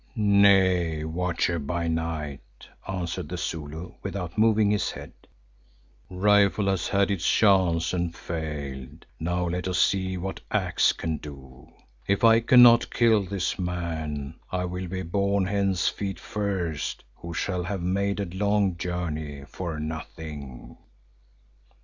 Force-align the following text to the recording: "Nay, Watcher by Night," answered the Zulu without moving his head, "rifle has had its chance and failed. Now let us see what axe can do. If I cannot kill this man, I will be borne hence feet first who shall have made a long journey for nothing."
"Nay, 0.15 1.03
Watcher 1.05 1.59
by 1.59 1.87
Night," 1.87 2.67
answered 2.87 3.29
the 3.29 3.37
Zulu 3.37 3.93
without 4.01 4.35
moving 4.35 4.71
his 4.71 4.89
head, 4.89 5.13
"rifle 6.09 6.65
has 6.69 6.87
had 6.87 7.11
its 7.11 7.23
chance 7.29 7.93
and 7.93 8.15
failed. 8.15 9.05
Now 9.19 9.47
let 9.47 9.67
us 9.67 9.79
see 9.79 10.17
what 10.17 10.41
axe 10.49 10.91
can 10.91 11.17
do. 11.17 11.71
If 12.07 12.23
I 12.23 12.39
cannot 12.39 12.89
kill 12.91 13.23
this 13.25 13.59
man, 13.59 14.33
I 14.51 14.65
will 14.65 14.87
be 14.87 15.03
borne 15.03 15.45
hence 15.45 15.87
feet 15.87 16.19
first 16.19 17.03
who 17.17 17.31
shall 17.35 17.61
have 17.65 17.83
made 17.83 18.19
a 18.19 18.25
long 18.25 18.77
journey 18.77 19.43
for 19.45 19.79
nothing." 19.79 20.79